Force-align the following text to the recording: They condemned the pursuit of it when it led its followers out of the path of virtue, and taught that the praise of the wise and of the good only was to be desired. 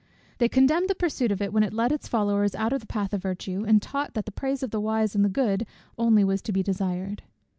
They 0.39 0.49
condemned 0.49 0.89
the 0.89 0.95
pursuit 0.95 1.31
of 1.31 1.43
it 1.43 1.53
when 1.53 1.61
it 1.61 1.73
led 1.73 1.91
its 1.91 2.07
followers 2.07 2.55
out 2.55 2.73
of 2.73 2.81
the 2.81 2.87
path 2.87 3.13
of 3.13 3.21
virtue, 3.21 3.65
and 3.67 3.79
taught 3.79 4.15
that 4.15 4.25
the 4.25 4.31
praise 4.31 4.63
of 4.63 4.71
the 4.71 4.81
wise 4.81 5.13
and 5.13 5.23
of 5.23 5.29
the 5.31 5.35
good 5.35 5.63
only 5.95 6.23
was 6.23 6.41
to 6.41 6.51
be 6.51 6.63
desired. 6.63 7.21